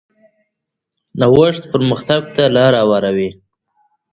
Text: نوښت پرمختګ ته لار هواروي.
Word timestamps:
نوښت 1.19 1.63
پرمختګ 1.71 2.21
ته 2.35 2.43
لار 2.55 2.73
هواروي. 2.81 3.29